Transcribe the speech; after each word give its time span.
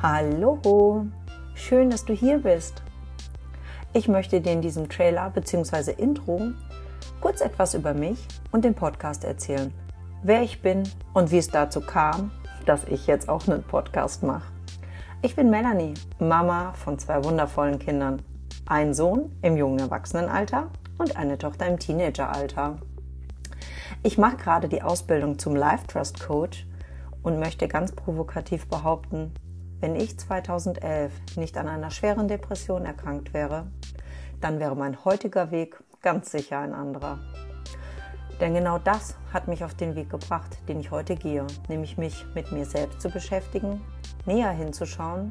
Hallo, 0.00 1.06
schön, 1.56 1.90
dass 1.90 2.04
du 2.04 2.12
hier 2.12 2.38
bist. 2.38 2.84
Ich 3.92 4.06
möchte 4.06 4.40
dir 4.40 4.52
in 4.52 4.62
diesem 4.62 4.88
Trailer 4.88 5.28
bzw. 5.30 5.90
Intro 5.90 6.52
kurz 7.20 7.40
etwas 7.40 7.74
über 7.74 7.94
mich 7.94 8.24
und 8.52 8.64
den 8.64 8.74
Podcast 8.74 9.24
erzählen. 9.24 9.74
Wer 10.22 10.42
ich 10.42 10.62
bin 10.62 10.84
und 11.14 11.32
wie 11.32 11.38
es 11.38 11.48
dazu 11.48 11.80
kam, 11.80 12.30
dass 12.64 12.84
ich 12.84 13.08
jetzt 13.08 13.28
auch 13.28 13.48
einen 13.48 13.64
Podcast 13.64 14.22
mache. 14.22 14.52
Ich 15.20 15.34
bin 15.34 15.50
Melanie, 15.50 15.94
Mama 16.20 16.74
von 16.74 16.96
zwei 17.00 17.24
wundervollen 17.24 17.80
Kindern. 17.80 18.22
Ein 18.66 18.94
Sohn 18.94 19.36
im 19.42 19.56
jungen 19.56 19.80
Erwachsenenalter 19.80 20.68
und 20.98 21.16
eine 21.16 21.38
Tochter 21.38 21.66
im 21.66 21.80
Teenageralter. 21.80 22.78
Ich 24.04 24.16
mache 24.16 24.36
gerade 24.36 24.68
die 24.68 24.82
Ausbildung 24.82 25.40
zum 25.40 25.56
Life 25.56 25.88
Trust 25.88 26.20
Coach 26.20 26.68
und 27.24 27.40
möchte 27.40 27.66
ganz 27.66 27.90
provokativ 27.90 28.68
behaupten, 28.68 29.34
wenn 29.80 29.94
ich 29.94 30.18
2011 30.18 31.12
nicht 31.36 31.56
an 31.56 31.68
einer 31.68 31.90
schweren 31.90 32.28
Depression 32.28 32.84
erkrankt 32.84 33.32
wäre, 33.32 33.66
dann 34.40 34.58
wäre 34.60 34.76
mein 34.76 35.04
heutiger 35.04 35.50
Weg 35.50 35.78
ganz 36.02 36.30
sicher 36.30 36.58
ein 36.58 36.74
anderer. 36.74 37.18
Denn 38.40 38.54
genau 38.54 38.78
das 38.78 39.16
hat 39.32 39.48
mich 39.48 39.64
auf 39.64 39.74
den 39.74 39.96
Weg 39.96 40.10
gebracht, 40.10 40.58
den 40.68 40.78
ich 40.78 40.90
heute 40.90 41.16
gehe, 41.16 41.44
nämlich 41.68 41.98
mich 41.98 42.24
mit 42.34 42.52
mir 42.52 42.64
selbst 42.64 43.00
zu 43.00 43.10
beschäftigen, 43.10 43.80
näher 44.26 44.50
hinzuschauen, 44.50 45.30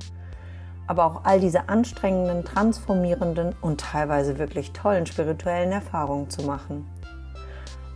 aber 0.87 1.05
auch 1.05 1.23
all 1.23 1.39
diese 1.39 1.69
anstrengenden, 1.69 2.43
transformierenden 2.43 3.55
und 3.61 3.79
teilweise 3.79 4.39
wirklich 4.39 4.71
tollen 4.71 5.05
spirituellen 5.05 5.71
Erfahrungen 5.71 6.29
zu 6.29 6.43
machen. 6.43 6.85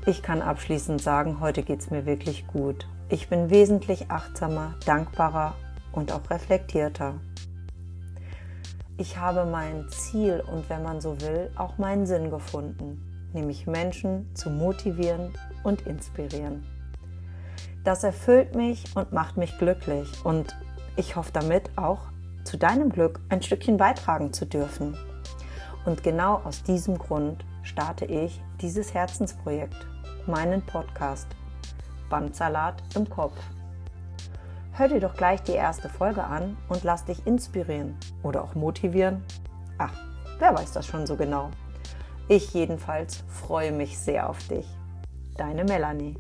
Ich 0.06 0.24
kann 0.24 0.42
abschließend 0.42 1.02
sagen, 1.02 1.40
heute 1.42 1.64
geht 1.64 1.82
es 1.82 1.92
mir 1.92 2.06
wirklich 2.06 2.48
gut. 2.48 2.88
Ich 3.10 3.30
bin 3.30 3.50
wesentlich 3.50 4.10
achtsamer, 4.10 4.76
dankbarer 4.86 5.54
und 5.94 6.12
auch 6.12 6.30
reflektierter. 6.30 7.20
Ich 8.98 9.18
habe 9.18 9.46
mein 9.46 9.90
Ziel 9.90 10.44
und 10.52 10.70
wenn 10.70 10.84
man 10.84 11.02
so 11.02 11.20
will, 11.22 11.50
auch 11.56 11.78
meinen 11.78 12.06
Sinn 12.06 12.30
gefunden, 12.30 13.30
nämlich 13.34 13.66
Menschen 13.66 14.34
zu 14.36 14.50
motivieren 14.50 15.34
und 15.64 15.88
inspirieren. 15.88 16.64
Das 17.84 18.04
erfüllt 18.04 18.56
mich 18.56 18.96
und 18.96 19.12
macht 19.12 19.38
mich 19.38 19.58
glücklich 19.58 20.08
und 20.24 20.56
ich 20.98 21.16
hoffe 21.16 21.32
damit 21.34 21.78
auch 21.78 22.00
zu 22.44 22.58
deinem 22.58 22.90
Glück 22.90 23.20
ein 23.30 23.42
Stückchen 23.42 23.78
beitragen 23.78 24.34
zu 24.34 24.46
dürfen. 24.46 24.98
Und 25.86 26.04
genau 26.04 26.42
aus 26.44 26.62
diesem 26.64 26.98
Grund 26.98 27.44
starte 27.64 28.06
ich 28.06 28.42
dieses 28.62 28.94
Herzensprojekt, 28.94 29.88
meinen 30.28 30.62
Podcast 30.62 31.28
Bandsalat 32.10 32.84
im 32.96 33.10
Kopf. 33.10 33.38
Hör 34.74 34.88
dir 34.88 35.02
doch 35.02 35.16
gleich 35.16 35.44
die 35.44 35.52
erste 35.52 35.90
Folge 35.90 36.24
an 36.24 36.58
und 36.70 36.84
lass 36.84 37.04
dich 37.04 37.28
inspirieren 37.28 37.98
oder 38.24 38.42
auch 38.42 38.56
motivieren. 38.56 39.22
Ach, 39.78 39.94
wer 40.40 40.56
weiß 40.56 40.72
das 40.72 40.88
schon 40.88 41.06
so 41.06 41.18
genau. 41.18 41.52
Ich 42.30 42.54
jedenfalls 42.54 43.24
freue 43.28 43.74
mich 43.74 44.00
sehr 44.00 44.30
auf 44.30 44.48
dich. 44.48 44.66
Deine 45.36 45.66
Melanie. 45.66 46.16